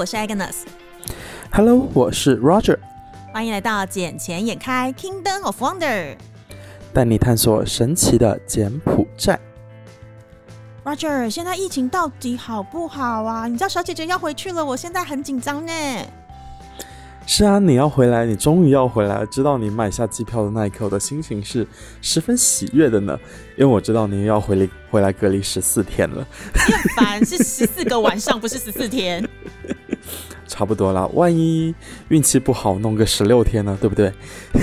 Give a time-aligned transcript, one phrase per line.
[0.00, 0.54] 我是 Agnes。
[1.52, 2.78] Hello，我是 Roger。
[3.34, 6.16] 欢迎来到捡钱眼开 Kingdom of Wonder，
[6.94, 9.38] 带你探索神奇的柬埔寨。
[10.84, 13.46] Roger，现在疫情到底好不好啊？
[13.46, 15.72] 你知道小姐姐要回去了，我现在很紧张呢。
[17.26, 19.26] 是啊，你要回来，你终于要回来了。
[19.26, 21.68] 知道你买下机票的那一刻，我的心情是
[22.00, 23.18] 十分喜悦的呢。
[23.58, 26.26] 因为我知道你要回离回来隔离十四天了。
[26.96, 29.22] 烦，是十四个晚上，不是十四天。
[30.50, 31.72] 差不多了，万一
[32.08, 34.12] 运气不好，弄个十六天呢，对不对？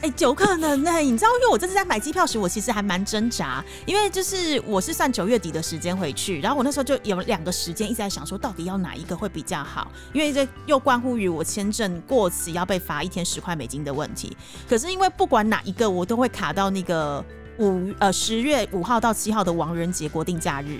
[0.00, 0.98] 哎，有可能呢。
[0.98, 14.36] 你知道，因为我这次在买机票时，我其实还蛮挣扎，因为就是我是算九月底的时间回去，然后我那时候就有两个时间一直在想说，到底要哪一个会比较好，因为这又关乎于我签证过期要被罚一天十块美金的问题。
[14.68, 17.24] 可是因为不管哪一个，我都会卡到那个
[17.58, 20.78] 五呃十月五号到七号的亡人节国定假日。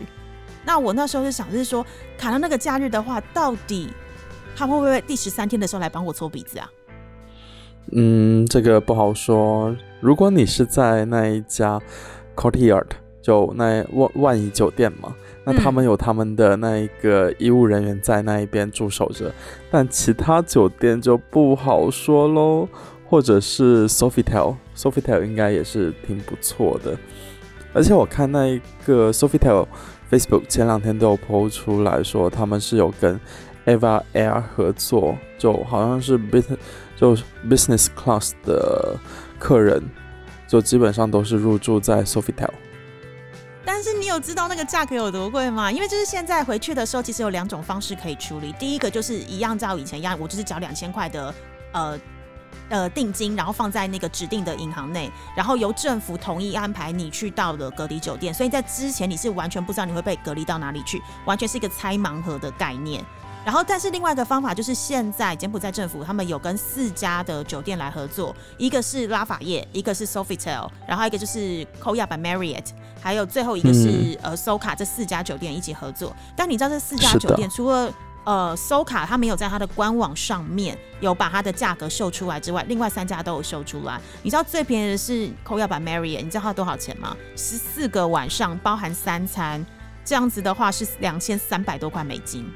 [0.65, 1.85] 那我那时候就想，就是说
[2.17, 3.89] 卡到那个假日的话，到底
[4.59, 6.69] 他会不会第十三天的时候来帮我搓鼻子啊？
[7.93, 9.73] 嗯，这个不好说。
[10.01, 11.81] 如果你是在那一家
[12.35, 12.89] Courtyard，
[13.23, 15.15] 就那万万怡酒店嘛，
[15.45, 19.33] 那他们有他们的那一个医务人员在那一边驻守着，
[19.71, 22.69] 但其他酒店就不好说喽。
[23.11, 26.95] 或者是 Sofitel，Sofitel 应该也是挺不错的。
[27.73, 29.67] 而且我看那一个 Sofitel
[30.11, 33.19] Facebook 前两天都有 po 出来说，他们是有跟
[33.69, 36.57] Eva Air 合作，就好像是 business。
[37.01, 37.15] 就
[37.49, 38.99] business class 的
[39.39, 39.81] 客人，
[40.49, 42.51] 就基本上都是入住在 Sofitel。
[43.65, 45.71] 但是你有知道那个价格有多贵吗？
[45.71, 48.53] 因为就是现在回去的时候，其实有两种方式可以处理。
[48.59, 51.33] 第一个就是一样照以前一样，我就是缴两千块的
[51.71, 52.01] 呃
[52.69, 58.35] 呃定金，然后放在那个指定的银行内，然后由政府同意安排你去到的隔离酒店。
[58.35, 63.05] 所以在之前你是完全不知道你会被隔离到哪里去，完全是一个猜盲盒的概念。
[63.49, 72.67] 然后，但是另外一个方法就是，现在柬埔寨政府他们有跟四家的酒店来合作，一个是拉法叶，一个是 Sofitel，然后一个就是 Koya by Marriott，
[73.01, 76.15] 还有最后一个是呃 Soka，这四家酒店一起合作。
[76.37, 77.91] 但你知道这四家酒店除了
[78.25, 83.99] 呃 Soka 它没有在它的官网上面有把它的价格秀出来之外，另外三家都有秀出来。
[84.23, 87.17] 你知道最便宜的是 Koya by Marriott，你知道它多少钱吗？
[87.35, 89.65] 十四个晚上包含三餐，
[90.05, 92.47] 这样子的话是两千三百多块美金。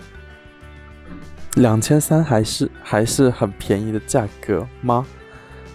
[1.56, 5.06] 两千三还是还是很便宜的价格吗？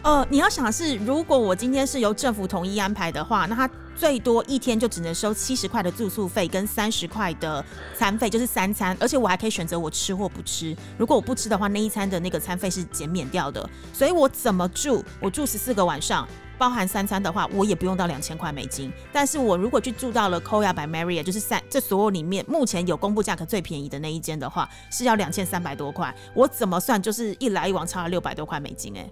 [0.01, 7.63] 呃，你要想的是，如果我今天是由政府统一安排的话，那他最多一天就只能收七十块的住宿费跟三十块的
[7.95, 10.75] 餐费，就是三餐，而且我还可以选择我吃或不吃。
[10.97, 13.69] 如果我不吃的话，那一餐的那个餐费是减免掉的。
[13.93, 15.03] 所以我怎么住？
[15.19, 16.27] 我住十四个晚上。
[16.57, 18.91] 包含三餐的话，我也不用到两千块美金。
[19.11, 26.13] 但是我如果去住到了 Koya by Marriott，就是三这所有里面目前有公布价格最便宜的那一间的话，是要两千三百多块。
[26.33, 29.09] 我怎么算就是一来一往差了六百多块美金哎。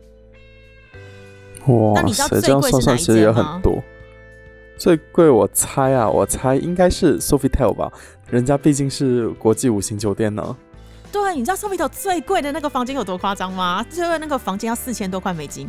[1.67, 3.61] 哇，那你知道最贵是哪一间吗？
[4.77, 7.91] 最贵我猜啊，我猜应该是 Sofitel 吧，
[8.29, 10.55] 人家毕竟是国际五星酒店呢。
[11.11, 13.81] 对，你知道 Sofitel 最贵的那个房间有多夸张吗？
[13.89, 15.65] 最贵那个房间要四千多块美金。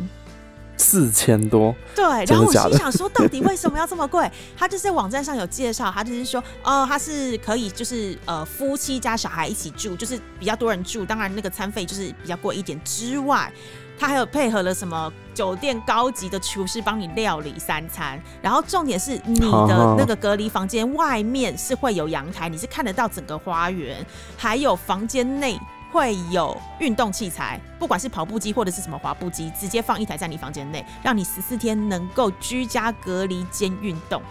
[0.77, 4.31] 四千多，对，然后我心想说， 到底为什么要这么贵？
[4.55, 13.51] 他就是网站上有介绍，他就是说，哦，他是可以就是呃夫妻加小孩一起住，就是比较多人住，当然那个餐费就是比较贵一点之外，
[13.99, 24.05] 他还有配合了什么酒店高级的厨师帮你料理三餐，然后重点是你的那个隔离房间外面是会有阳台，你是看得到整个花园，
[24.37, 25.59] 还有房间内。
[25.91, 34.21] 会有运动器材，不管是跑步机或者是什么滑步机，直接放一台在你房间内，让你十四天能够居家隔离兼运动。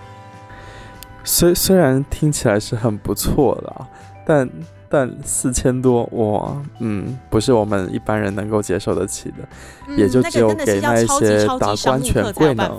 [1.25, 3.87] 虽虽然听起来是很不错的，
[4.27, 4.50] 但
[4.89, 12.70] 但四千多哇，嗯，不是我们一般人能够接受得起的，也就只有给那些达官权贵呢。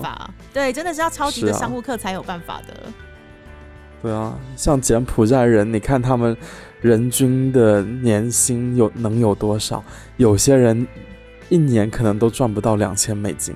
[0.54, 2.74] 对，真的是要超级的商务客才有办法的。
[4.02, 6.38] 对啊，像柬埔寨人，你看他们。
[6.82, 9.84] 人均的年薪有能有多少？
[10.18, 10.88] 有些人
[11.50, 13.56] 一年可能都赚不到两千美金，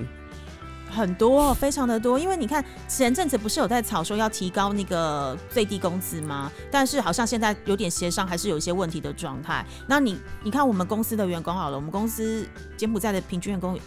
[0.90, 2.18] 很多，非常的多。
[2.18, 6.50] 因为你看前阵子不是有在吵说要提高那个最低工资吗？
[6.70, 9.64] 但是好像现在有点协商，还是有一些问题的状态。
[9.86, 12.46] 那你你看我们公司的员工好了，我们公司
[12.76, 13.78] 柬埔寨的平均员工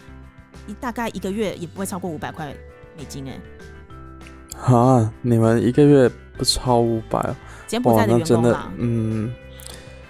[0.66, 2.54] 一大概一个月也不会超过五百块
[2.96, 3.40] 美金哎。
[4.72, 7.34] 啊，你们一个月不超五百？
[7.66, 9.32] 柬埔寨的员工嗯，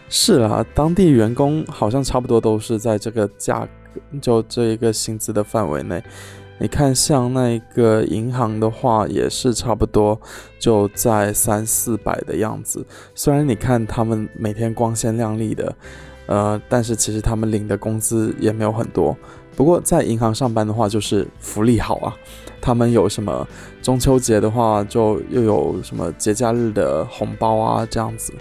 [0.08, 6.02] 是啊，当地员工好像差不多都是在这个价格，就这一个薪资的范围内。
[6.58, 10.18] 你看，像那个银行的话，也是差不多
[10.58, 12.82] 就在三四百的样子。
[13.14, 15.76] 虽然你看他们每天光鲜亮丽的，
[16.26, 19.14] 呃，但是其实他们领的工资也没有很多。
[19.56, 22.14] 不过在银行上班的话，就是福利好啊。
[22.60, 23.46] 他们有什么
[23.80, 28.34] 中秋节的话，就又有什么节假日的红包啊，这样子。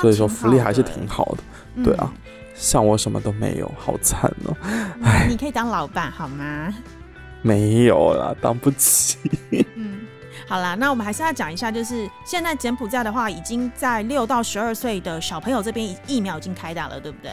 [0.00, 1.82] 所以说福利还是挺好的。
[1.82, 2.12] 对啊，
[2.54, 4.56] 像我什么都没有，好惨哦。
[5.02, 6.72] 哎，你可以当老板好吗？
[7.42, 9.18] 没有啦，当不起。
[9.74, 10.00] 嗯，
[10.46, 17.30] 好啦，那我们还是要讲一下，就是现在柬埔寨的话，已经在六到十二岁的小朋友这边疫苗已经开打了，对不对？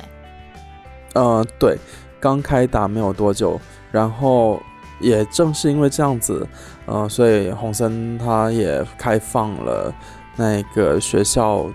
[1.14, 1.78] 呃，对。
[2.24, 3.60] 刚开打没有多久，
[3.92, 4.58] 然后
[5.02, 6.48] 也正是因为这样子，
[6.86, 9.94] 呃，所以洪森他也开放了
[10.38, 11.66] 那个学校，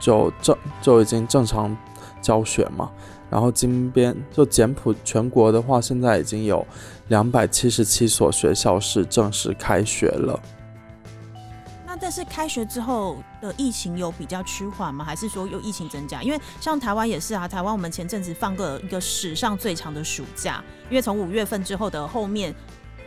[0.00, 1.76] 就正就已经正常
[2.22, 2.90] 教学嘛。
[3.28, 6.66] 然后金边就简谱全国的话，现在已经有
[7.08, 10.40] 两百七十七所学校是正式开学了。
[12.00, 15.04] 但是开学之后的疫情有比较趋缓吗？
[15.04, 16.22] 还是说有疫情增加？
[16.22, 22.54] 因为像台湾也是啊，台湾我们前阵子放个一个史上最长的暑假，因为从五月份之后的后面，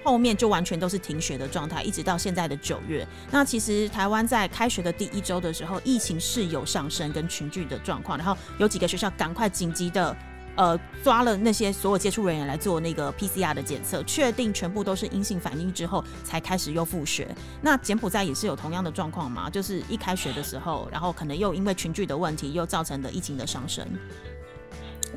[0.04, 3.08] 后面就完全都是停学的状态，一直到现在的九月。
[3.30, 10.16] 那其实台湾在开学的第一周的时候，疫情是有上升跟群聚的状况，然后有几个学校赶快紧急的。
[10.58, 17.28] 呃，抓了那些所有接触人员来做那个 PCR 的检测，确定全部都是阴性反应之后，才开始又复学。
[17.62, 19.50] 那柬埔寨也是有同样的状况吗？
[19.50, 23.86] 就是一开学的时候，然后可能又因为群聚的问题，又造成的疫情的上升。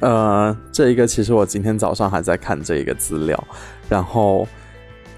[0.01, 3.43] 呃，这一个其实我今天早上还在看这一个资料，
[3.89, 4.47] 然后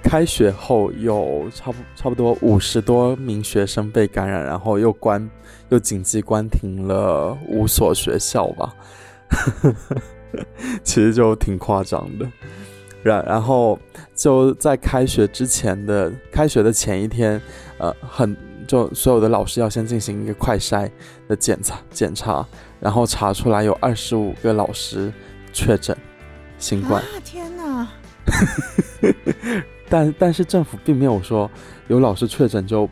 [0.02, 5.28] 开学后有差不差不多五十多名学生被感染，然后又关
[5.68, 8.72] 又紧急关停了五所学校吧。
[10.82, 12.26] 其实就挺夸张的，
[13.02, 13.78] 然然后
[14.14, 17.40] 就在开学之前的开学的前一天，
[17.78, 18.36] 呃，很
[18.66, 20.90] 就所有的老师要先进行一个快筛
[21.28, 22.46] 的检查检查，
[22.80, 25.12] 然后查出来有二十五个老师
[25.52, 25.96] 确诊
[26.58, 27.02] 新冠。
[27.02, 27.88] 啊天哪！
[29.88, 31.50] 但但是政府并没有说
[31.88, 32.88] 有老师确诊就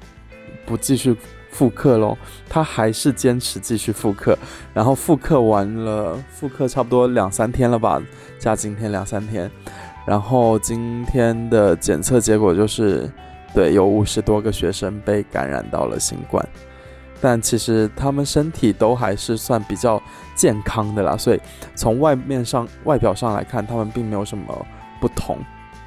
[0.66, 1.16] 不继续。
[1.60, 2.16] 复课喽，
[2.48, 4.34] 他还是坚持继续复课，
[4.72, 8.00] 然后复课完了，复课差不多两三天了吧，
[8.38, 9.50] 加今天两三天，
[10.06, 13.06] 然后今天的检测结果就是，
[13.52, 16.42] 对，有五十多个学生被感染到了新冠，
[17.20, 20.02] 但其实他们身体都还是算比较
[20.34, 21.40] 健康的啦，所以
[21.74, 24.66] 从外面上外表上来看，他们并没有什么
[24.98, 25.36] 不同，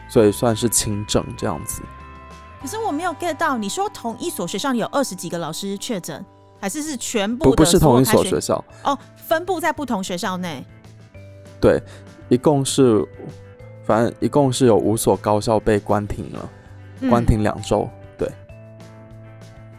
[0.07, 1.81] 所以算是轻症这样子。
[2.63, 6.25] 可是我没有 get 到，你说同一所学校有二十几个老师确诊，
[6.61, 7.49] 还是是全部？
[7.49, 10.65] 不不是同一所学校哦，分布在不同学校内。
[11.59, 11.77] 对，
[12.29, 13.05] 一共是，
[13.83, 16.49] 反正一共是有五所高校被关停了，
[17.09, 17.85] 关停两周。
[18.17, 18.31] 对。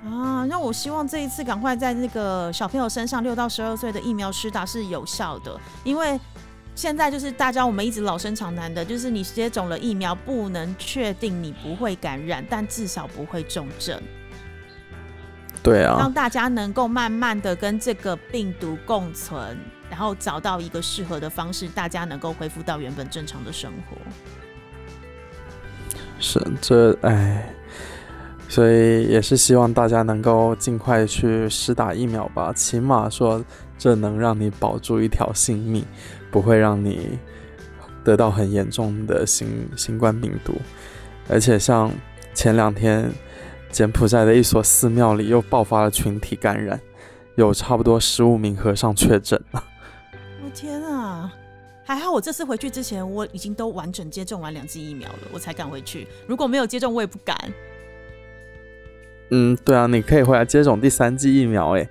[0.04, 6.20] 啊，那我希望这一次赶快在那个小朋友身上，六到十二岁的疫苗施打是有效的，因为。
[6.74, 14.00] 现在就是大家我们一直老生常谈的，就是你接种了疫苗，不能确定你不会感染，但至少不会重症。
[15.62, 19.56] 对啊，让大家能够慢慢的跟这个病毒共存，
[19.88, 23.96] 然后找到一个适合的方式，大家能够恢复到原本正常的生活。
[26.18, 27.54] 是这哎，
[28.48, 33.42] 所以也是希望大家能够尽快去施打疫苗吧，起码说
[33.78, 35.84] 这能让你保住一条性命。
[36.34, 37.16] 不会让你
[38.02, 40.52] 得到很严重的新新冠病毒，
[41.28, 41.92] 而且像
[42.34, 43.08] 前两天
[43.70, 46.80] 柬埔寨的一所寺庙里又爆发了群体感染，
[47.36, 49.62] 有差不多十五名和尚确诊了。
[50.44, 51.32] 我天啊！
[51.84, 56.08] 还好我这次回去之前我已经都完整接种完两剂疫苗了，我才敢回去。
[56.26, 57.38] 如果没有接种，我也不敢。
[59.30, 61.88] 嗯，对啊，你可以回来接种第三剂疫苗哎。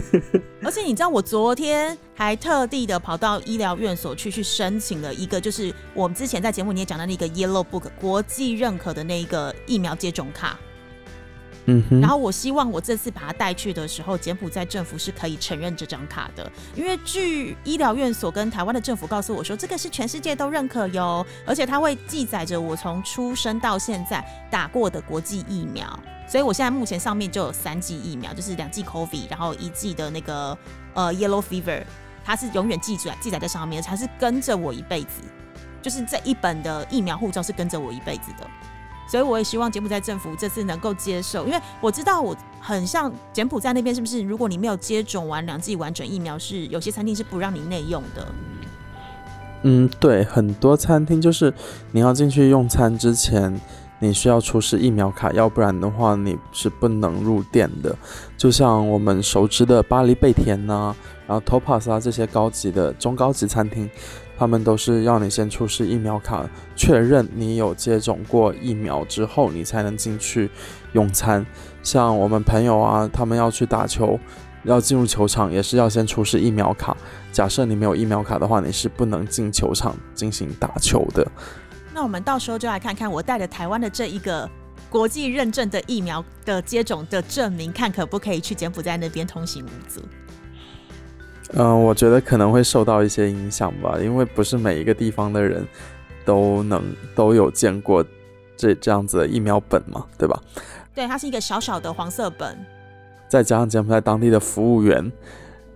[0.62, 10.58] 而且你知道，我昨天还特地的跑到医疗院所去，去申请了一个，就是我们之前在节目你也讲的那个 Yellow Book 国际认可的那一个疫苗接种卡。
[12.00, 25.98] 然后我希望我这次把它带去的时候，柬埔寨政府是可以承认这张卡的，因为据医疗院所跟台湾的政府告诉我说，这个是全世界都认可哟，而且它会记载着我从出生到现在打过的国际疫苗。
[26.26, 30.56] 所以我现在目前上面就有三剂疫苗，就是两剂 COVID，然后一剂的那个
[30.94, 31.82] 呃 Yellow Fever，
[32.24, 35.22] 它是永远记载记载在上面，它是跟着我一辈子，
[35.82, 38.46] 就是这一本的疫苗护照是跟着我一辈子的。
[39.10, 44.22] 所以我也希望柬埔寨政府这次能够接受，因为我知道我很像柬埔寨那边是不是？
[44.22, 48.28] 如果你没有接种完两剂完整疫苗，是有些餐厅是不让你内用的。
[49.62, 51.52] 嗯，对，很多餐厅就是
[51.90, 53.60] 你要进去用餐之前。
[54.02, 57.94] 你需要出示疫苗卡，要不然的话你是不能入店的。
[58.34, 63.90] 就像我们熟知的巴黎贝甜呐，然后 Topas 啊这些高级的中高级餐厅，
[64.40, 70.50] 他们都是要你先出示疫苗卡，确认你有接种过疫苗之后，你才能进去
[70.92, 71.44] 用餐。
[71.82, 74.18] 像我们朋友啊，他们要去打球，
[74.64, 76.96] 要进入球场也是要先出示疫苗卡。
[77.30, 81.30] 假设你没有疫苗卡的话，你是不能进球场进行打球的。
[81.92, 84.48] 那我们到时候就来看看我带着台湾的这一个
[84.88, 90.00] 国际认证的疫苗的接种的证明，看可不可以去柬埔寨那边通行无阻。
[91.54, 95.66] 嗯，我觉得可能会受到一些影响吧，因为不是每一个地方的人
[96.24, 96.82] 都能
[97.14, 98.04] 都有见过
[98.56, 100.40] 这这样子的疫苗本嘛，对吧？
[100.94, 102.56] 对，它是一个小小的黄色本，
[103.28, 105.10] 再加上柬埔寨当地的服务员，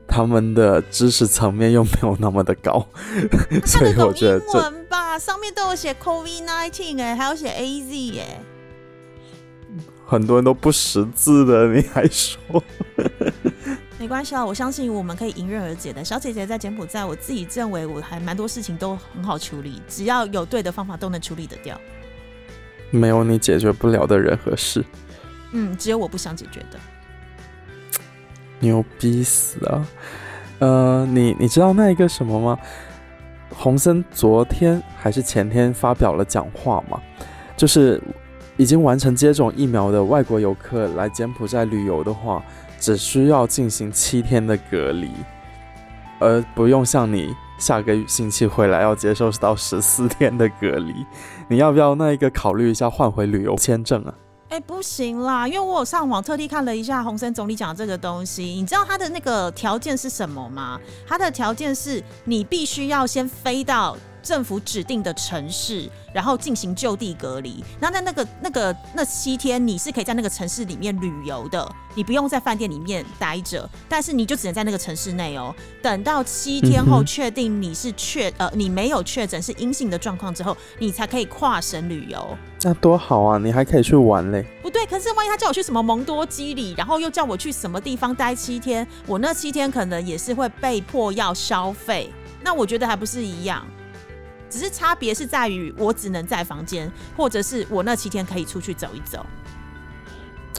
[0.07, 2.87] 他们的知识层面又没有那么的高，
[3.67, 8.41] 所以我觉得这吧，上面都有写 COVID nineteen 哎，还有写 A Z 哎，
[10.07, 12.63] 很多人都不识字的，你还说？
[14.05, 16.05] 没关系啊，我相信我们可以迎刃而解的。
[16.05, 21.81] 小姐姐在柬埔寨，我自己认为我还蛮多事情都很好处理，只要有对的方法都能处理得掉。
[22.91, 24.85] 没有你解决不了的人和事。
[25.53, 26.79] 嗯，只有我不想解决的。
[28.61, 29.87] 牛逼死了！
[30.59, 32.59] 呃，你你知道那一个什么吗？
[33.55, 37.01] 洪森昨天还是前天发表了讲话嘛？
[37.57, 37.99] 就是
[38.59, 42.45] 已经完成接种疫苗的外国游客来柬埔寨旅游的话，
[42.85, 45.11] 只需要进行七天的隔离，
[46.21, 50.95] 而不用像你下个星期回来要接受到十四天的隔离。
[51.49, 54.13] 你要不要那一个考虑一下换回旅游签证啊？
[54.51, 58.45] 哎，不行啦，因为我有上网特地看了一下洪森总理讲这个东西。
[58.45, 60.79] 你知道他的那个条件是什么吗？
[61.09, 65.89] 他的条件是你必须要先飞到政府指定的城市。
[66.15, 75.53] 然后进行就地隔离，那在那个那个那七天，你是可以在那个城市里面旅游的，你不用在饭店里面待着，但是你就只能在那个城市内哦。
[75.83, 82.39] 等到七天后确定你是确呃你没有确诊是阴性的状况之后，你才可以跨省旅游。
[82.63, 84.47] 那多好啊，你还可以去玩嘞。
[84.63, 92.09] 不对，可是万一他叫我去什么蒙多基里，然后又叫我去什么地方待七天，我那七天可能也是会被迫要消费，
[92.45, 93.67] 那我觉得还不是一样。
[94.55, 99.27] 只是差别是在于，我只能在房间，或者是我那七天可以出去走一走。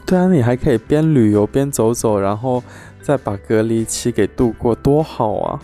[0.04, 2.62] 对啊，你还可以边旅游边走走，然后
[3.00, 5.58] 再把隔离期给度过，多好啊！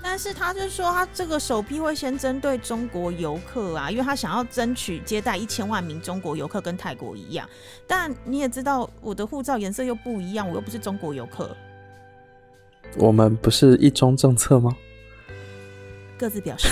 [0.00, 7.44] 但是他就说，他这个首批会先针对中国游客啊，因为他想要争取接待一千万名中国游客，跟泰国一样。
[7.88, 11.56] 但你也知道，我的护照颜色又不一样，我又不是中国游客。
[12.96, 14.76] 我们不是一中政策吗？
[16.22, 16.68] 各自表述，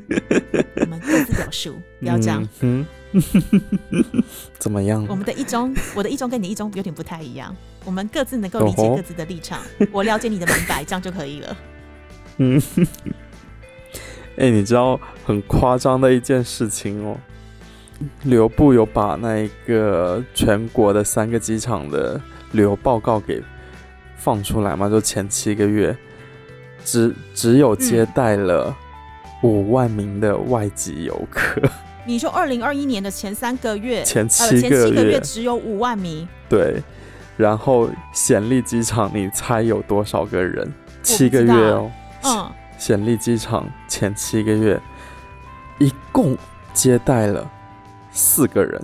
[0.80, 2.48] 我们各自表述，不要这样。
[2.60, 2.86] 嗯，
[4.58, 5.04] 怎么样？
[5.06, 7.54] 我们的一中，我的一中跟你一中有点不太一样。
[7.84, 9.60] 我们各自能够理解各自的立场，
[9.92, 11.56] 我了解你的明白，这样就可以了。
[12.38, 12.62] 嗯，
[14.38, 17.20] 哎，你知道很夸张的一件事情哦，
[18.22, 22.18] 旅游部有把那一个全国的三个机场的
[22.52, 23.42] 旅游报告给
[24.16, 24.88] 放出来吗？
[24.88, 25.94] 就前七个月。
[26.84, 28.74] 只只有接待了
[29.42, 31.60] 五万名的外籍游客。
[32.06, 36.28] 你说二零二一年的前三个月，前七个月只有五万名。
[36.48, 36.82] 对，
[37.36, 40.70] 然后显利机场，你猜有多少个人？
[41.02, 41.90] 七个月哦。
[42.24, 42.50] 嗯。
[42.76, 44.78] 显利机场前七个月，
[45.78, 46.36] 一共
[46.74, 47.50] 接待了
[48.10, 48.82] 四个人。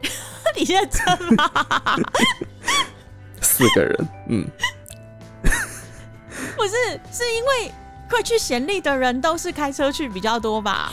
[0.56, 1.50] 你认真吗？
[3.42, 4.46] 四个人，嗯。
[6.64, 6.74] 不是，
[7.12, 7.70] 是因为
[8.08, 10.90] 会去贤利的人都是开车去比较多吧。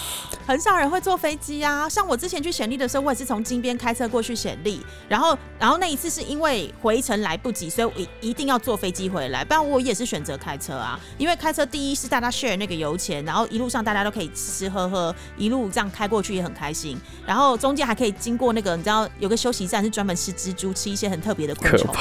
[0.51, 10.99] 很少人会坐飞机啊，像我之前去显利的时候，我也是从金边开车过去显利，然后，然后那一次是因为回程来不及，所以我一定要坐飞机回来，不然我也是选择开车啊。
[11.17, 21.95] 因为开车第一是大家 share 那个油钱，然后一路上大家都可以吃吃喝喝，一路这样开过去也很开心，然后中间还可以经过那个你知道有个休息站是专门吃蜘蛛，吃一些很特别的昆虫，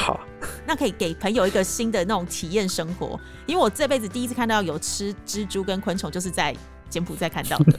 [0.66, 3.16] 那可以给朋友一个新的那种体验生活。
[3.46, 6.52] 因为我这辈子第一次看到有吃蜘蛛跟昆虫，就是在。
[6.90, 7.78] 柬埔寨看到的，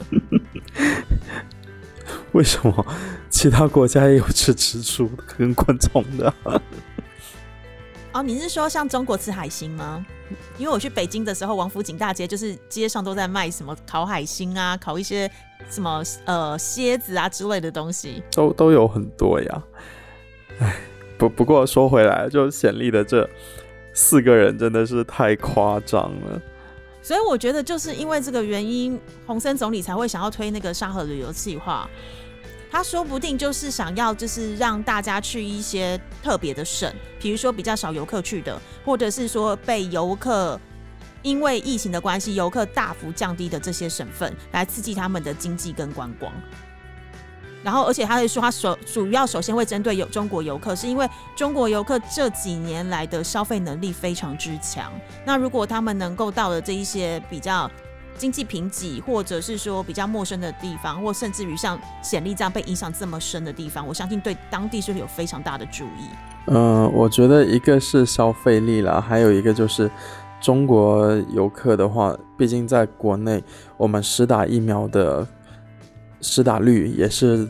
[2.31, 2.85] 为什么
[3.29, 6.33] 其他国家也有吃蜘蛛跟昆虫的？
[8.13, 10.05] 哦，你是说像中国吃海星吗？
[10.57, 15.29] 因为我去北京的时候，王府井大街就是街上都在卖什么烤海星啊，烤一些
[15.69, 19.63] 什么呃蝎子啊之类的东西，都都有很多呀。
[20.59, 20.75] 哎，
[21.17, 23.29] 不不过说回来，就显利的这
[23.93, 26.41] 四个人真的是太夸张了。
[27.01, 31.89] 所以我觉得就是因为这个原因，洪森总理才会想要推那个沙河旅游计划。
[32.72, 36.89] 他说不定就是想要，就是让大家去一些特别的省，
[37.20, 40.58] 比如说比较少游客去的，或者是说被游客
[41.22, 46.31] 因为疫情的关系，游客大幅降低的这些省份，来刺激他们的经济跟观光。
[47.63, 54.91] 然后，而且他会说，他首主要首先会针对有中国游客，是因为中国游客这几年来的消费能力非常之强。
[55.25, 57.69] 那如果他们能够到了这一些比较
[58.17, 66.09] 经济贫瘠，或者是说比较陌生的地方，或甚至于像显力这样被影响这么深的地方，我相信对当地是有非常大的注意。
[66.47, 69.89] 嗯，我觉得一个是消费力啦，还有一个就是
[70.39, 73.43] 中国游客的话，毕竟在国内
[73.77, 75.27] 我们实打疫苗的。
[76.21, 77.47] 施打率也是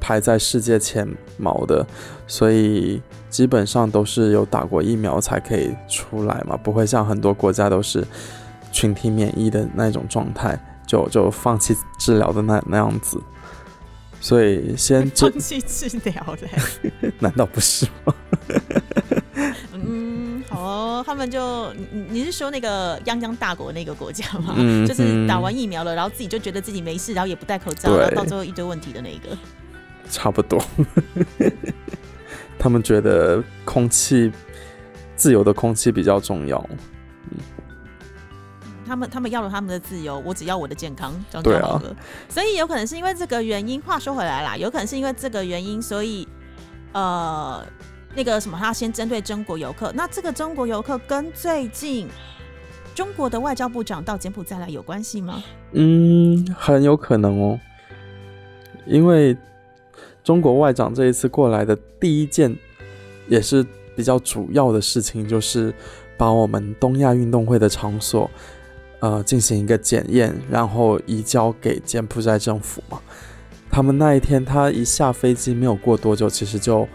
[0.00, 1.86] 排在世界前茅的，
[2.26, 8.04] 所以基本上都是有打过疫苗才可以出来嘛，不会像很多国家都是
[8.72, 13.20] 群体免疫的那种状态，就就放弃治疗的那那样子。
[14.20, 17.12] 所以先放弃治疗嘞？
[17.20, 18.14] 难道不是吗？
[21.10, 24.54] 哦，他们就你你是说那个泱泱大国那个国家吗？
[24.58, 29.36] 嗯，就是打完疫苗了，然后自己就觉得自己没事，然后也不戴口罩，然后到最后一堆问题的那个。
[30.08, 30.62] 差不多。
[32.58, 34.30] 他们觉得空气
[35.16, 36.64] 自由的空气比较重要。
[37.30, 37.38] 嗯。
[38.86, 41.96] 他们他们要了他们的自由，我只要我的健康，这样就好了。
[42.28, 43.80] 所以有可能是因为这个原因。
[43.82, 46.28] 话说回来啦，有可能是因为这个原因，所以
[46.92, 47.66] 呃。
[48.14, 49.92] 那个什么，他先针对中国游客。
[49.94, 52.08] 那这个中国游客跟最近
[52.92, 55.42] 中国的外交部长到柬埔寨来有关系吗？
[55.72, 57.58] 嗯，很有可能哦。
[58.84, 59.36] 因为
[60.24, 62.54] 中国外长这一次过来的第一件
[63.28, 63.64] 也是
[63.94, 65.72] 比较主要的事情，就是
[66.16, 68.28] 把我们东亚运动会的场所
[68.98, 73.00] 呃进行一个检验，然后移交给柬埔寨政府嘛。
[73.70, 76.88] 他们那一天他一下飞机没有过多久，其实就。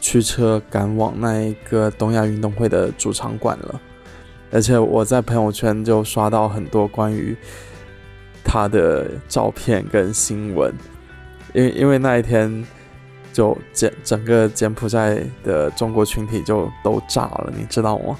[0.00, 3.80] 驱车赶往那一个东亚运动会的主场馆了，
[4.50, 7.36] 而且我在朋友圈就刷到很多关于
[8.44, 10.72] 他的照片跟新闻，
[11.52, 12.66] 因为因为那一天
[13.32, 18.18] 就柬整个柬埔寨的中国群体就都炸了，你知道吗？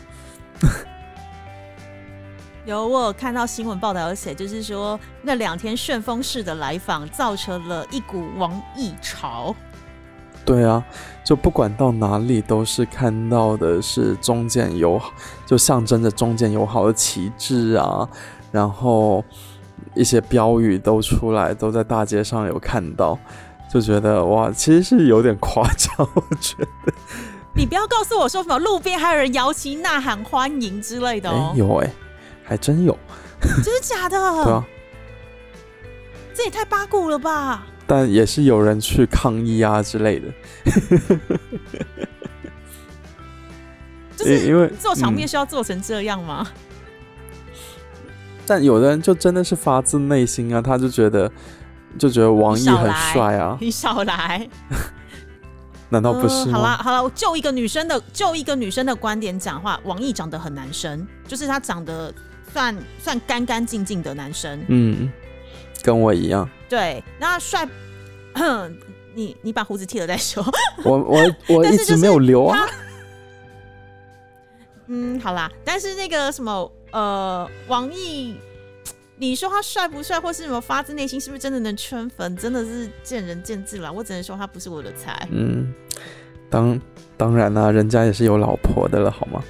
[2.67, 9.57] 有我有看到新闻报道，而且就是说那两天旋风式的来访，造成了一股王毅潮。
[10.49, 10.83] 对啊，
[11.23, 15.13] 就不管到哪里都是看到的是中建友好，
[15.45, 18.09] 就象征着中建友好的旗帜啊，
[18.51, 19.23] 然后
[19.95, 23.19] 一些标语都出来，都在大街上有看到，
[23.71, 26.93] 就觉得哇，其实是有点夸张，我觉得。
[27.55, 31.53] 你不要告诉我说什么路边还有人摇旗呐喊欢迎之类的哦。
[31.55, 31.91] 有哎，
[32.43, 32.97] 还真有。
[33.63, 34.17] 真的假的？
[34.45, 34.65] 对啊。
[36.33, 37.67] 这也太八股了吧！
[37.91, 40.29] 但也是有人去抗议啊之类的，
[44.15, 46.47] 就是因为做场面需要做成这样吗？
[48.47, 51.33] 但有的人就真的是发自内心啊，他就觉得
[51.99, 54.47] 就觉得王毅很帅啊， 你少来，
[55.89, 56.53] 难道不是？
[56.53, 62.13] 好了好了，就一个女生的就一个女生的观点讲话，王毅长得很男生，就是他长得
[62.53, 65.11] 算算干干净净的男生，嗯。
[65.83, 67.69] 跟我一样，对，那帅，
[69.15, 70.45] 你你把胡子剃了再说。
[70.85, 72.67] 我我我一直没有留啊。
[74.87, 78.37] 嗯，好啦，但是那个什么，呃，王毅，
[79.17, 83.93] 你说他帅不帅，或是什么发自内心，是不是真的能圈粉，真的是见仁见智啦。
[83.93, 85.29] 我只能说他不是我的菜。
[85.31, 85.75] 嗯，
[86.49, 86.81] 当
[87.17, 89.43] 当然啦，人家也是有老婆的了，好吗？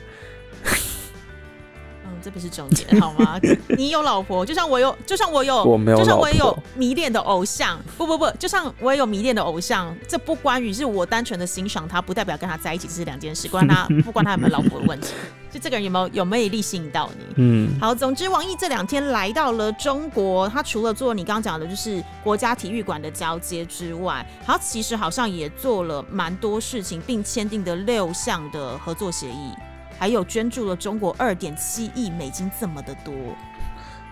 [2.29, 3.41] 这不是重点好吗？
[3.79, 7.81] 你有老婆，就像我有，就像我有，我没有，就像我也有迷恋的偶像。
[7.97, 9.97] 不不不，就像我也有迷恋的偶像。
[10.07, 13.49] 这不关于是我单纯的欣赏他，不代表跟他在一起，这是两件事。
[13.49, 15.15] 关他 不关他有没有老婆的问题，
[15.51, 17.25] 就这个人有没有有魅力吸引到你？
[17.37, 17.95] 嗯，好。
[17.95, 29.53] 总之，王毅这两天来到了中国，他除了做你刚刚讲的，就是国家体育馆的交接之外，他其实好像也做了蛮多事情，并签订的六项的合作协议。
[29.99, 33.13] 还有捐助了中国二点七亿美金这么的多，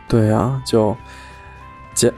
[0.09, 0.97] 对啊，就
[1.95, 2.13] 柬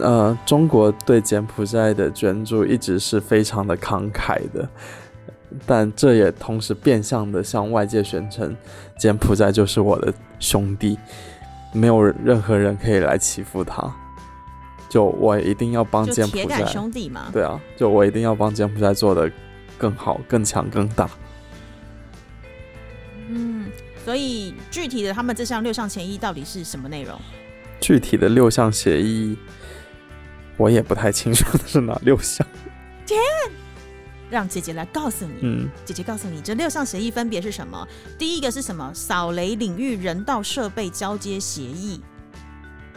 [0.00, 4.68] 呃，中国对柬埔寨的捐助一直是非常的慷慨的，
[5.66, 8.56] 但这也同时变相的向外界宣称，
[8.96, 10.98] 柬埔寨就是我的兄弟，
[11.72, 13.92] 没有任何人可以来欺负他，
[14.88, 16.64] 就我一定要帮柬埔寨。
[16.64, 19.30] 兄弟嘛，对啊，就我一定要帮柬埔寨做的
[19.76, 21.10] 更好、更强、更大。
[24.08, 27.20] 所以具体的他们这项六项协议到底是什么内容？
[27.78, 29.36] 具体的六项协议，
[30.56, 32.46] 我也不太清楚是哪六项。
[33.04, 33.20] 天，
[34.30, 35.34] 让姐姐来告诉你。
[35.42, 37.86] 嗯，姐姐告诉你，这六项协议分别是什么？
[38.18, 38.90] 第一个是什么？
[38.94, 42.00] 扫雷领域人道设备交接协议。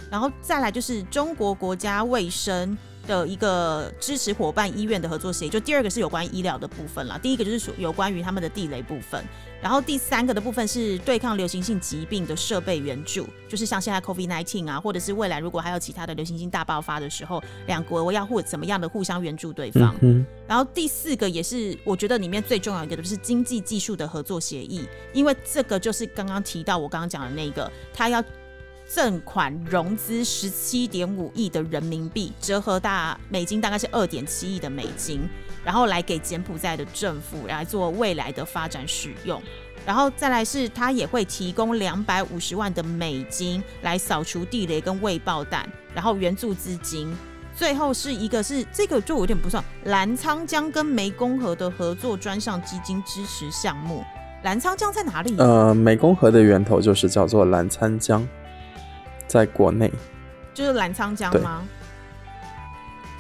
[0.10, 5.50] 然后再来就是中国国家卫生的一个支持伙伴医院的合作协议。
[5.50, 9.22] 就第二个是有关医疗的部分啦，第一个就是属有关于他们的地雷部分。
[9.62, 19.96] 然后第三个的部分是对抗流行性疾病的设备援助，就是像现在 COVID-19 啊，或者是未来如果还有其他的流行性大爆发的时候，两国要互怎么样的互相援助对方。
[20.02, 28.22] 嗯然后第四个也是我觉得里面最重要一个，就是经济技术的合作协议，因为这个就是刚刚提到我刚刚讲的那个，他要
[28.94, 35.22] 赠款融资十七点五亿的人民币，折合大美金大概是二点七亿的美金，
[35.64, 39.42] 然后来给柬埔寨的政府来做未来的发展使用。
[39.86, 47.10] 然后再来是，他也会提供两百五十万的美金来扫除地雷跟未爆弹，然后援助资金。
[47.56, 54.04] 最后是一个是这个就有点不算，澜沧江跟湄公河的合作专项基金支持项目。
[54.44, 55.34] 澜沧江在哪里？
[55.38, 58.28] 呃，湄公河的源头就是叫做澜沧江，
[59.32, 59.90] 在国内。
[60.54, 61.64] 就是澜沧江吗？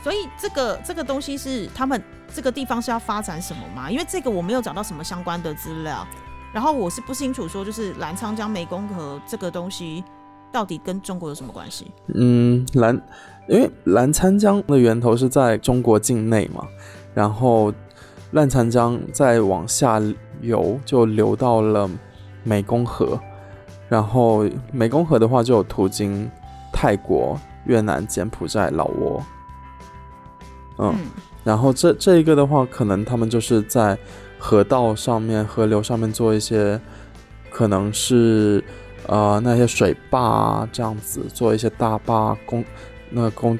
[0.04, 3.90] 所以这个这个东西是他们这个地方是要发展什么吗？
[3.90, 6.06] 因为这个我没有找到什么相关的资料，
[6.52, 10.04] 然后我是不清楚说就是澜沧江湄公河这个东西
[10.52, 11.90] 到底跟中国有什么关系？
[12.14, 13.02] 嗯，澜，
[13.48, 16.68] 因为澜沧江的源头是在中国境内嘛，
[17.14, 17.74] 然后
[18.32, 20.02] 澜沧江再往下
[20.42, 21.90] 游就流到了
[22.46, 23.18] 湄公河，
[23.92, 26.32] 然后湄公河的话就有途经
[26.72, 29.22] 泰国、越南、柬埔寨、老挝，
[30.78, 31.00] 嗯，嗯，
[31.44, 33.98] 然后这这一个的话，可能他们就是在
[34.40, 36.80] 河道上面、河流上面做一些，
[37.50, 38.64] 可能是
[39.08, 42.64] 呃那些水坝啊这样子，做一些大坝供
[43.10, 43.60] 那个供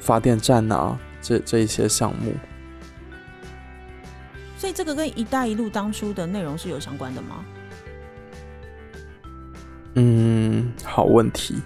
[0.00, 2.32] 发电站啊，这这一些项目。
[4.56, 7.44] 所以这个跟“一带一路”当初的内容是有相关的吗？
[9.94, 11.56] 嗯，好问题。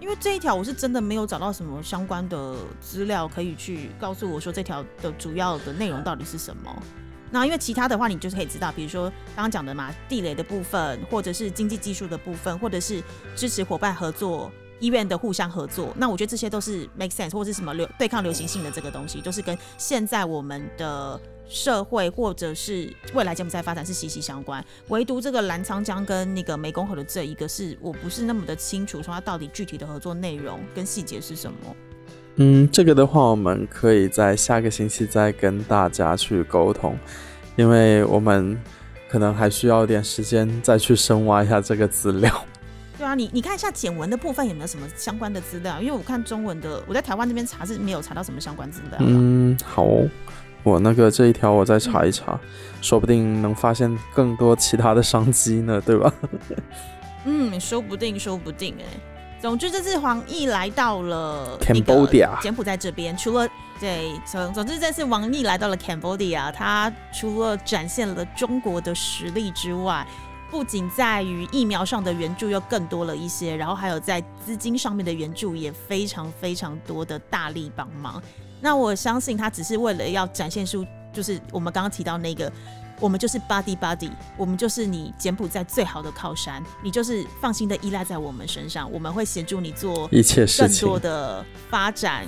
[0.00, 6.82] 因为这一条我是真的没有找到什么相关的资料可以去告诉我说这条的主要的内容到底是什么。
[7.30, 13.02] 那因为其他的话，你就是可以知道，比如说刚刚讲的嘛，地雷的部分，或者是经济技术的部分，或者是
[13.34, 15.92] 支持伙伴合作、医院的互相合作。
[15.96, 24.64] 那我觉得这些都是 make sense，或者是什么流对抗流行性的这个东西，都是跟现在我们的社会或者是未来柬埔寨发展是息息相关。
[24.88, 31.56] 唯独这个澜沧江跟那个湄公河的这一个是我不是那么的清楚，说它到底具体的合作内容跟细节是什么。
[32.36, 36.98] 嗯，这个的话，我们可以在下个星期再跟大家去沟通，
[37.54, 38.60] 因为我们
[39.08, 42.44] 可能还需要点时间再去深挖一下这个资料。
[42.98, 45.80] 对啊，你你看一下简文的部分有没有什么相关的资料？
[45.80, 48.98] 因为我看中文的，我在台湾这边查是没有查到什么相关资料。
[49.00, 50.08] 嗯，好哦、
[50.64, 52.36] 我那个这一条我再查一查，
[52.82, 56.12] 说不定能发现更多其他的商机呢，对吧？
[57.24, 58.84] 嗯，说不定，说不定哎、
[59.40, 63.48] 总之，这次黄奕来到了 Cambodia 柬埔寨这边，除了
[63.78, 70.06] 对总总之这次王毅来到了 Cambodia，他除了展现了中国的实力之外，
[70.50, 78.22] 不仅在于疫苗上的援助又更多了一些，然后还有在资金上面的援助也非常非常多的大力帮忙。
[78.64, 82.50] 那我相信他只是为了要展现出，就是我们刚刚提到那个，
[82.98, 92.26] 我们就是 body body，我们就是你柬埔寨最好的靠山，你就是放心的依赖在我们身上，我们会协助你做一切事更多的发展。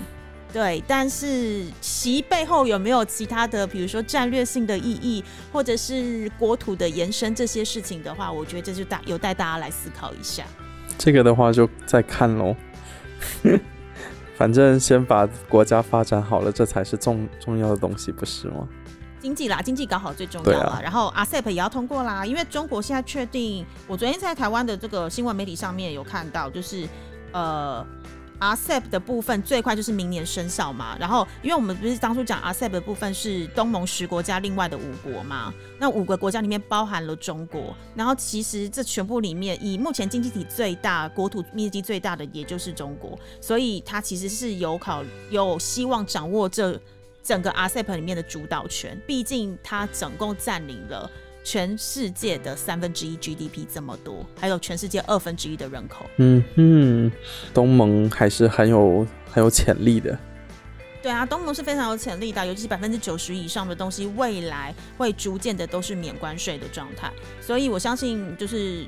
[0.52, 10.44] 对，但是其背后有没有其他的，比如说战略性的意义，或者是国土的延伸这些事情的话，我觉得这就大有待大家来思考一下。
[10.98, 12.54] 这个的话就再看喽。
[14.36, 18.68] 反正先把国家发展好了，这才是重重要的东西，不是吗？
[19.20, 20.74] 经济啦，经济搞好最重要啦。
[20.74, 26.86] 啊然后 ASEP 也要通过啦，因为中国现在确定，我昨天在台湾的这个新闻媒体上面有看到，就是
[27.32, 27.84] 呃。
[28.40, 46.78] RCEP 的部分最快就是明年生效嘛，然后因为我们不是当初讲 RCEP 的部分是东盟十国家另外的五国嘛，那五个国家里面包含了中国，然后其实这全部里面以目前经济体最大、国土面积最大的也就是中国，所以它其实是有考有希望掌握这
[47.22, 51.10] 整个 RCEP 里面的主导权，毕竟它总共占领了
[51.46, 56.04] 全世界的三分之一 GDP 这么多，还有全世界二分之一的人口。
[56.16, 57.12] 嗯哼，
[57.54, 60.18] 东盟还是很有很有潜力的。
[61.00, 67.12] 对啊，东盟是非常有潜力的，尤其是百分之九十以上的东西，未来会逐渐的都是免关税的状态。
[67.40, 68.84] 所以我相信，就是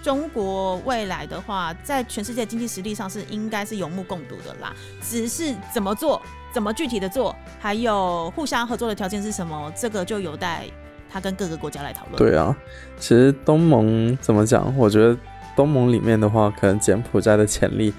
[0.00, 4.72] 中国未来的话，在全世界经济实力上是应该是有目共睹的啦。
[5.02, 6.22] 只是怎么做，
[6.54, 10.66] 怎么具体的做，还有互相合作的条件是什么，这个就有待
[11.10, 12.16] 他跟各个国家来讨论。
[12.16, 12.56] 对啊，
[12.98, 14.72] 其实东盟怎么讲？
[14.78, 15.16] 我觉得
[15.56, 17.92] 东盟里面的话，可能柬埔寨的潜力。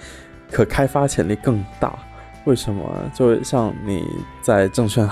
[0.54, 1.98] 可开发潜力更大，
[2.44, 2.84] 为什么？
[3.16, 4.04] 就像你
[4.42, 5.10] 在证券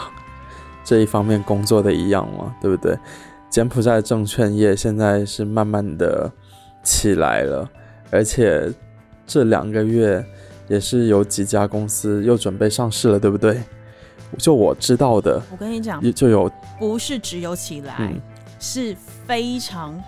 [0.84, 2.94] 这一方面工作的一样嘛，对不对？
[3.50, 6.30] 柬埔寨证券业现在是慢慢的
[6.84, 7.70] 起来了，
[8.12, 8.70] 而且
[9.26, 10.22] 这两个月
[10.68, 13.64] 也是有几家公司又准备上市了，对不对？
[14.38, 18.14] 就我知道的，我跟你讲，就有不是只有起来，
[18.60, 20.02] 是非常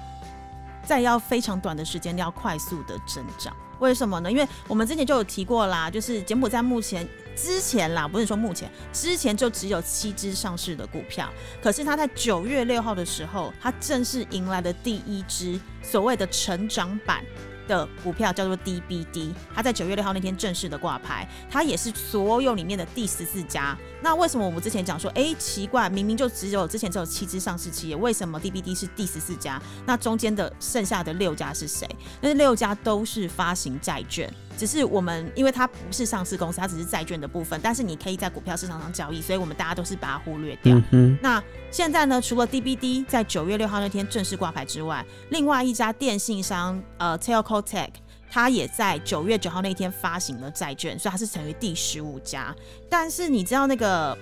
[0.85, 3.55] 在要非常短的时间要快速的增长。
[3.79, 4.31] 为什么呢？
[4.31, 11.27] 因为我们之前就有提过啦，就是柬埔寨目前之前啦，不是说目前之前就只有七只上市的股票，
[11.63, 17.23] 可是它在九月六号的时候，它正式迎来的第一只所谓的成长版。
[17.71, 23.77] 的股票叫做 DBD，它在九月六号那天正式的挂牌，它也是所有里面的第十四家。
[24.01, 29.61] 那为什么我们之前讲说，哎，奇怪，明明就只有之前只有七只上市企业，为什么 DBD 是第十四家？
[29.85, 31.87] 那中间的剩下的六家是谁？
[32.19, 34.31] 那六家都是发行债券。
[34.61, 40.79] 只是我们，因为它不是上市公司，它只是债券的部分，但是你可以在股票市场上交易，所以我们大家都是把它忽略掉。
[40.91, 47.89] 嗯那现在呢，除了 DBD 在九月六号那天正式挂牌之外，另外一家电信商呃 Telco Tech，
[48.29, 52.55] 它也在九月九号那天发行了债券，所以它是成为第十五家。
[52.87, 54.15] 但是你知道那个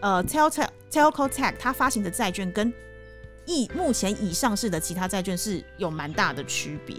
[0.00, 2.74] 呃 Telco Telco Tech 它发行的债券跟
[3.46, 6.96] 以目前已上市的其他债券是有蛮大的区别。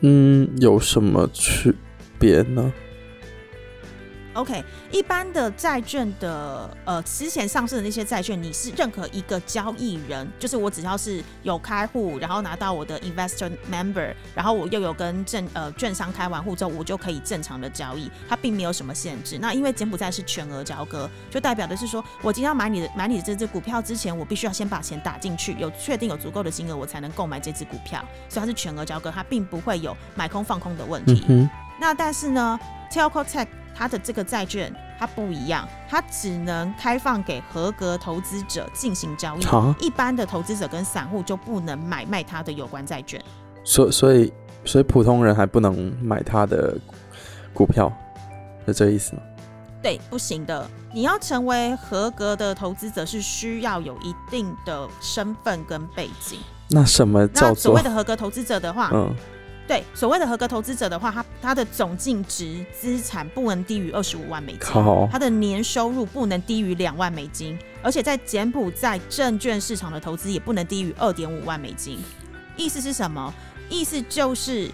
[0.00, 1.72] 嗯，有什么区？
[2.20, 2.72] 别呢
[4.34, 19.36] ？OK，一般的债券的呃，之前上市的那些债券，你是任何一个交易人，就是我只要是有开户，然后拿到我的 investor member，然后我又有跟证呃券商开完户之后，我就可以正常的交易，它并没有什么限制。
[19.36, 28.00] 那因为柬埔寨是全额交割，就代表的是说我今天要买你的买你的这只股票之前，我必须要先把钱打进去，有确定有足够的金额，我才能购买这只股票。
[28.28, 31.48] 所以它是全额交割，它并不会有买空放空的问题。
[31.80, 32.60] 那但是呢
[32.92, 43.18] ，Telco Tech 它的这个债券它不一样，它只能开放给合格投资者进行交易，一般的投资者跟散户就不能买卖它的有关债券。
[43.64, 44.30] 所所以
[44.66, 46.76] 所以普通人还不能买它的
[47.54, 47.90] 股票，
[48.66, 49.22] 是这意思吗？
[49.82, 50.68] 对，不行的。
[50.92, 56.38] 你要成为合格的投资者，是需要有一定的身份跟背景。
[56.68, 58.90] 那什么叫所谓的合格投资者的话？
[58.92, 59.14] 嗯。
[59.70, 64.68] 对，所谓的合格投资者的话，他他的总净值资产不能低于二十五万美金，
[65.12, 72.00] 他的年收入不能低于两万美金，而且在柬埔寨证券市场的投资也不能低于二点五万美金。
[72.56, 73.32] 意思是什么？
[73.68, 74.68] 意思就是，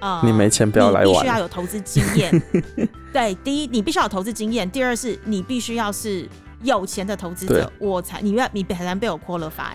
[0.00, 2.42] 呃，你没钱不要来玩，必须要有投资经验。
[3.14, 6.28] 对，第一，你必须要有投资经验；第二，是你必须要是
[6.64, 9.74] 有钱的投资者，我才你要你才能被我 qualify。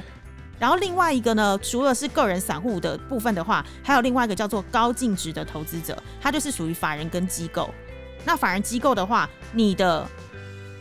[0.64, 7.70] 然后另外一个呢，除了是个人散户的部分的话，还有另外一个叫做高净值的投资者，它就是属于法人跟机构。
[8.24, 10.08] 那法人机构的话，你的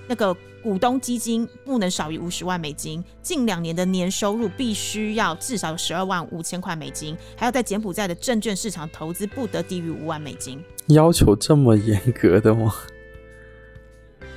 [0.07, 10.62] 那个股东基金不能少于五十万美金，近两年的年收入必须要至少十二万五千块美金，还有在柬埔寨的证券市场投资不得低于五万美金。
[10.90, 12.73] 要求这么严格的吗？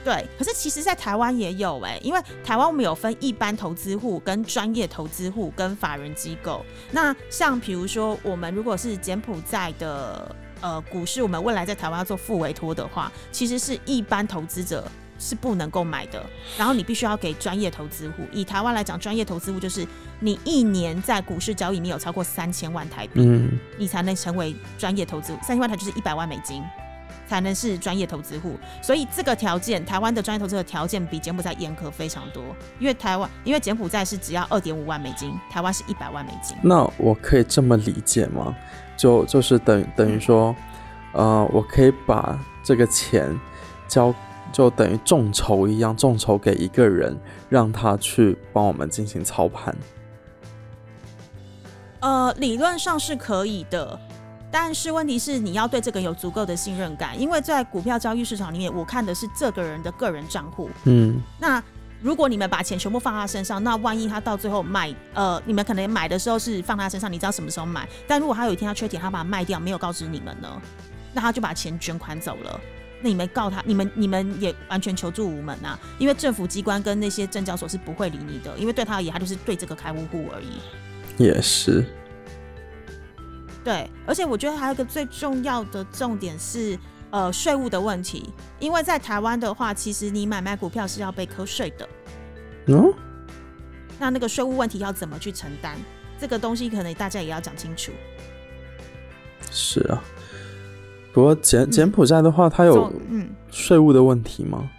[0.05, 6.63] 对，可是其实，在台湾也有哎，因为台湾我们有分一般投资户、跟专业投资户、跟法人机构。
[6.91, 14.87] 那像比如说，我们如果是柬埔寨的呃股市，我们未来在台湾要做副委托的话，其实是一般投资者
[15.17, 16.23] 是不能够买的。
[16.55, 18.21] 然后你必须要给专业投资户。
[18.31, 19.87] 以台湾来讲，专业投资户就是
[20.19, 25.39] 你一年在股市交易你有超过三千万台币，嗯你才能成为专业投资户。
[25.39, 26.61] 三千万台就是一百万美金。
[27.27, 32.43] 才能是专业投资户，所以这个条件，台湾的专业投资的条件比柬埔寨严苛非常多。
[32.79, 36.55] 因为台湾，因为柬埔寨是只要二点五万美金，台湾是一百万美金。
[36.61, 38.55] 那我可以这么理解吗？
[38.97, 40.55] 就就是等等于说，
[41.13, 43.37] 呃，我可以把这个钱
[43.87, 44.13] 交，
[44.53, 49.75] 就等于众筹一样，众筹给一个人，让他去帮我们进行操盘。
[51.99, 53.99] 呃，理论上是可以的。
[54.57, 60.69] 但是问题是，你要对这个有足够的信任感，因为在股票交易市场里面，我看的是这个人的个人账户。
[60.85, 61.61] 嗯，那
[62.01, 67.85] 如果你们把钱全部放他身上，那万一他到最后卖，呃，你们可能买的时候是放他身上，你知道什么时候买？
[68.07, 70.49] 但如果他有一天他缺钱，他把它卖掉，没有告知你们呢，
[71.13, 72.57] 那他就把钱卷款走了。
[73.01, 81.21] 那你们告他，你们你们也完全求助无门啊，因为政府机关跟那些证交所是不会理你的，因为对他而言，他就是对这个开户户而已。
[81.21, 81.85] 也是，
[83.65, 86.77] 对，而且我觉得还有一个最重要的重点是，
[87.09, 91.89] 呃，税务的问题，因为在台湾的话，其实你买卖股票是要被扣税的，
[92.67, 92.93] 嗯，
[93.97, 95.75] 那那个税务问题要怎么去承担？
[96.19, 97.91] 这个东西可能大家也要讲清楚。
[99.49, 100.01] 是啊。
[101.11, 104.69] 不过柬柬埔寨的话，它有嗯税务的问题吗？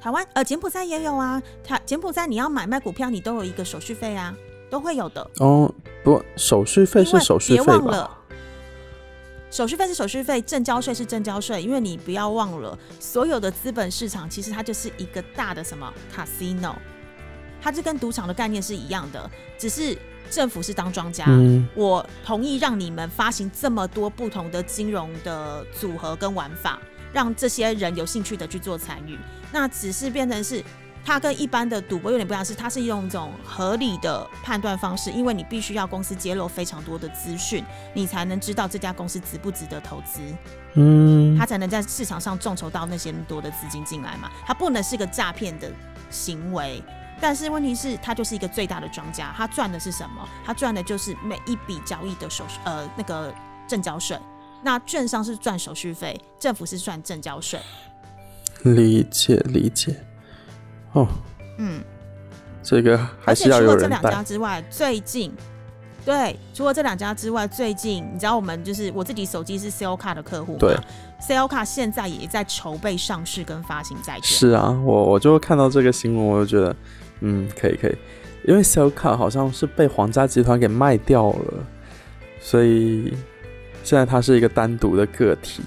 [0.00, 1.42] 台湾呃，柬埔寨也有啊。
[1.64, 4.34] 台柬埔寨你要买卖股票，你都有一个手续费啊，
[4.74, 5.30] 都会有的。
[5.38, 8.10] 哦，不，手续费是手续费吧别忘了？
[9.48, 16.74] 手续费是手续费，证交税是证交税，因为你不要忘了，所有的资本市场其实它就是一个大的什么 casino，
[17.62, 19.96] 它就跟赌场的概念是一样的，只是
[20.28, 26.80] 政府是当庄家，嗯我同意让你们发行这么多不同的金融的组合跟玩法，
[27.12, 29.16] 让这些人有兴趣的去做参与。
[29.52, 30.60] 那只是变成是
[31.04, 37.62] 它跟一般的赌博有点不一样，是它是用一种合理的判断方式，因为你必须要公司揭露非常多的资讯，
[37.92, 40.20] 你才能知道这家公司值不值得投资，
[40.74, 44.30] 嗯它才能在市场上众筹到那些多的资金进来嘛。
[44.46, 45.70] 它不能是个诈骗的
[46.10, 46.82] 行为。
[47.20, 50.28] 但是问题是，它就是一个最大的庄家，他赚的是什么？
[50.44, 53.32] 他赚的就是每一笔交易的手续呃那个
[53.68, 54.18] 证交税。
[54.62, 57.60] 那券商是赚手续费，政府是赚证交税。
[58.62, 60.04] 理解理解。
[60.94, 61.06] 哦，
[61.58, 61.80] 嗯，
[62.62, 64.22] 这个还而且是要有人除了这两家。
[64.22, 65.32] 之外，最近
[66.04, 70.82] 对，除了这两家之外，最近你知道我们就是我自己手机是 Sale 卡的客户对嘛
[71.20, 74.24] ，Sale 卡现在也在筹备上市跟发行债券。
[74.24, 76.76] 是啊，我我就看到这个新闻，我就觉得，
[77.20, 77.96] 嗯，可以可以，
[78.46, 81.54] 因为 c e l c a 好像是被皇家集团给卖掉了，
[82.40, 83.14] 所以
[83.82, 85.62] 现在它是一个单独的个体。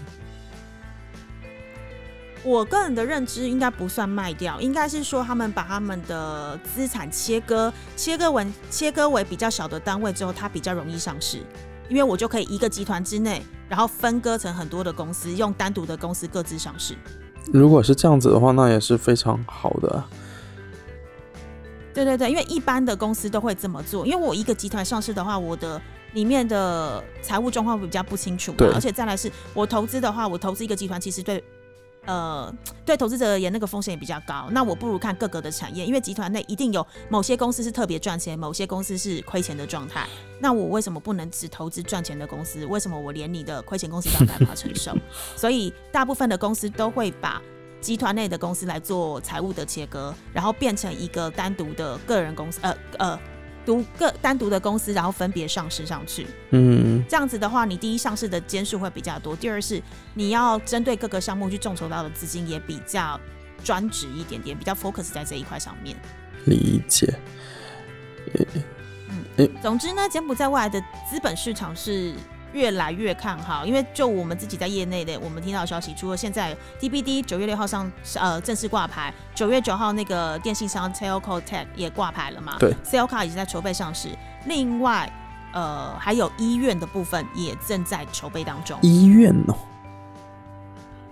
[2.47, 11.41] 我个人的认知应该不算卖掉，应该是说他们把他们的资产切割，切割为切割为比较小的单位之后，它比较容易上市，
[11.89, 16.95] 因为我就可以一个集团之内，然后分割成很多的公司，用单独的公司各自上市。
[17.51, 20.07] 如果是这样子的话，那也是非常好的啊。
[21.93, 24.07] 对对对，因为一般的公司都会这么做。
[24.07, 25.81] 因为我一个集团上市的话，我的
[26.13, 31.43] 里面的财务状况会比较不清楚嘛对，而且再来是我投资的话，我投资一个集团，其实对
[32.07, 32.51] 呃
[32.83, 34.47] 对投资者而言，那个风险也比较高。
[34.51, 40.07] 那我不如看各个的产业，因为集团内一定有某些公司是特别赚钱，某些公司是亏钱的状态。
[40.39, 42.65] 那我为什么不能只投资赚钱的公司？
[42.65, 44.95] 为什么我连你的亏钱公司都要害怕承受？
[45.37, 47.41] 所以大部分的公司都会把
[47.79, 53.19] 集团内的公司来做财务的切割，然后变成一个单独的个人公司，呃呃，
[53.67, 56.25] 独个单独的公司，然后分别上市上去。
[56.51, 63.19] 嗯，这样子的话，你第一上市的间数会比较多，第二是你要针对各个项目去众筹到的资金也比较
[63.61, 65.97] 专职一点点，比较 focus 在这一块上面。
[66.45, 67.13] 理解。
[69.37, 72.13] 嗯总之呢，柬埔寨未来的资本市场是
[72.57, 82.71] 越来越看好，因为就我们自己在业内的，我们听到消息，除了现在 DBD 九月六号上呃正式挂牌，九月九号那个电信商 Telco Tech 也挂牌了嘛，对。
[82.71, 84.09] E a 已经在筹备上市，
[84.47, 85.07] 另外
[85.53, 89.55] 呃还有医院的部分也正在筹备当中，医院哦，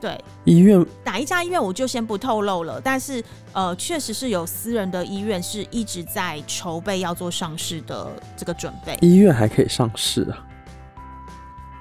[0.02, 0.84] 对，医院。
[1.04, 8.98] 哪一家医院我就先不透露了，但是呃，确实是有私人的医院是一直在筹备要做上市的这个准备。
[9.02, 10.45] 医院还可以上市啊？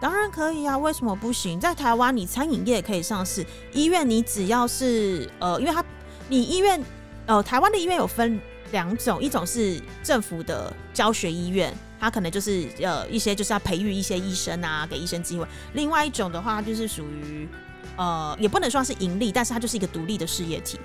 [0.04, 1.58] 当然可以啊，为什么不行？
[1.58, 5.82] 在台湾，你餐饮业可以上市，医院你只要是呃，因为它
[6.28, 6.78] 你医院
[7.24, 8.38] 呃，台湾的医院有分
[8.70, 17.48] 两种，一种是政府的教学医院，它可能就是呃一些就是要培育一些医生啊，给医生机会；另外一种的话，就是属于
[17.96, 20.78] 呃，也不能说是盈利，但是它就是一个独立的事业体。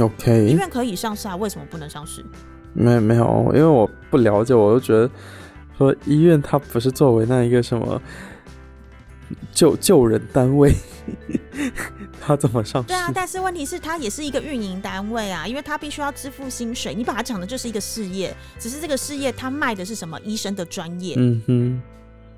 [0.00, 2.24] OK，医院可以上市啊，为什么不能上市？
[2.72, 5.08] 没没有，因为我不了解，我就觉得
[5.78, 8.02] 说医院它不是作为那一个什么
[9.52, 10.72] 救救人单位，
[12.20, 12.88] 他怎么上市？
[12.88, 16.94] 对啊，但是问题是他也是一个运营单位啊，因为他必须要支付薪水。
[16.94, 20.18] 你把它讲的就是一个事业，只是这个事业他卖的是什么？
[20.20, 21.14] 医生的专业。
[21.18, 21.82] 嗯哼，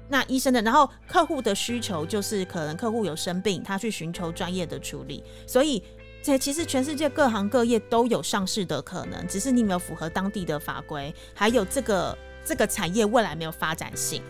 [0.08, 5.82] 那医生的，然后客户的需求就是可能客户有生病，他去寻求专业的处理，所以。
[6.26, 14.22] 这其实全世界各行各业都有上市的可能，只是你没有符合当地的法规，还有这个这个产业未来没有发展性。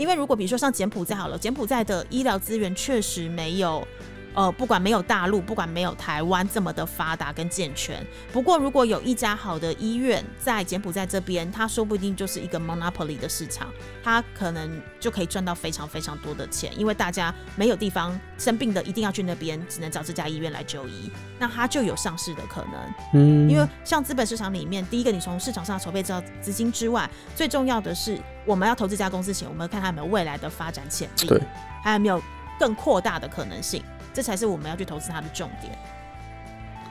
[0.00, 3.86] 因为如果比如说像柬埔寨好了，柬埔寨的医疗资源确实没有
[4.34, 8.04] 呃，不管没有大陆，不管没有台湾这么的发达跟健全。
[8.32, 13.68] 不过，如果有一家好的医院在柬埔寨这边，它说不定就是一个 monopoly 的市场，
[14.02, 22.72] 它可能就可以赚到非常非常多的钱，因为大家没有地方生病的，一定要去那边，只能找这家医院来就医，那它就有上市的可能。
[23.14, 28.16] 嗯，因为像资本市场里面，第一个你从市场上筹备到资金之外，最重要的是
[28.46, 31.42] 我们要投资这家公司前，我们要看它有没有未来的发展潜力，对，
[31.82, 32.22] 还有没有
[32.58, 33.82] 更扩大的可能性。
[34.12, 35.76] 这才是我们要去投资它的重点。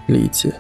[0.08, 0.54] 理解。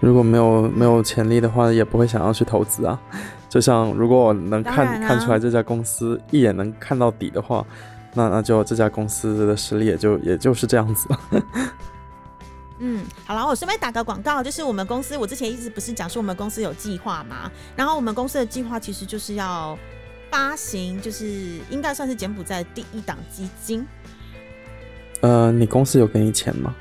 [0.00, 3.00] 如果没有没有潜力的话，也不会想要去投资啊。
[3.48, 7.64] 就像如果我能看看出来这家公司一眼能看到底的话，
[8.14, 11.08] 那那就这家公司的实力也就也就是这样子。
[12.84, 19.78] 嗯，好了，我顺便打个广告，就是我们公司，我之前一直不是讲说我们公司有计划嘛，然后我们公司的计划其实就是要
[20.30, 23.86] 发行，就是应该算是柬埔寨第一档基金。
[25.22, 26.74] 呃，你公司有给你钱吗？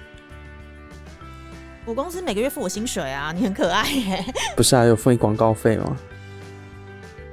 [1.86, 4.26] 我公司每个月付我薪水啊，你很可爱耶。
[4.56, 5.98] 不是啊，有付你广告费吗？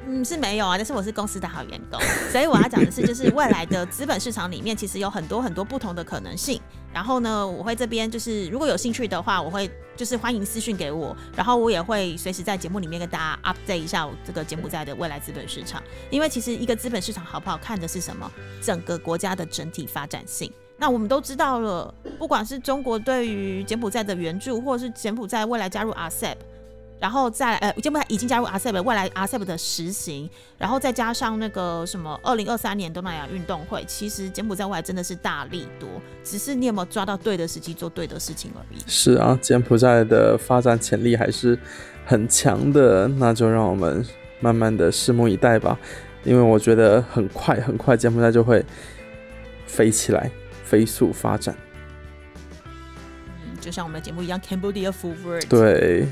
[0.06, 2.00] 嗯，是没有啊，但是我是公司的好员工，
[2.30, 6.60] 所以我要讲的是，就是未来的资本市场里面，其实有很多很多不同的可能性。
[6.92, 15.82] 然后呢，我会这边就是如果有兴趣的话，我会就是欢迎私讯给我，然后我也会随时在节目里面跟大家 update 一下我这个柬埔寨的未来资本市场。
[16.10, 18.30] 因为其实一个资本市场好不好看的是什么？
[18.62, 20.50] 整个国家的整体发展性。
[20.80, 26.36] 那我们都知道了，不管是中国对于柬埔寨的援助，或者是柬埔寨未来加入 RCEP，
[27.00, 35.88] 然后再呃柬埔寨已经加入 RCEP，未来 RCEP 的实行，然后再加上那个什么二零二三年东南亚运动会，其实柬埔寨未来真的是大力多，
[36.22, 38.78] 只是你有没有抓到对的时机做对的事情而已。
[38.86, 41.58] 是啊，柬埔寨的发展潜力还是
[42.06, 44.06] 很强的，那就让我们
[44.38, 45.76] 慢慢的拭目以待吧，
[46.22, 48.64] 因为我觉得很快很快柬埔寨就会
[49.66, 50.30] 飞起来。
[50.68, 51.54] 飞速发展，
[52.64, 55.48] 嗯，就像我们的节目一样，Cambodia Forward。
[55.48, 56.06] 对，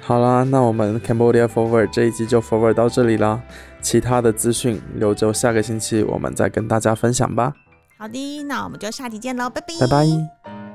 [0.00, 3.40] 好啦，那我们 Cambodia Forward 这一集就 Forward 到这里啦，
[3.80, 7.52] 其他的资讯留着下个星期我们再跟大家分享吧。
[7.96, 10.65] 好的，那我们就下期见喽，拜拜，拜拜。